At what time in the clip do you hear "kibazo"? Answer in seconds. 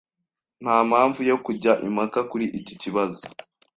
2.81-3.21